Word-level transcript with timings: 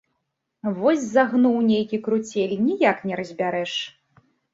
Вось 0.77 1.01
загнуў 1.09 1.57
нейкі 1.71 1.99
круцель, 2.07 2.55
ніяк 2.69 2.97
не 3.11 3.15
разбярэш! 3.21 3.75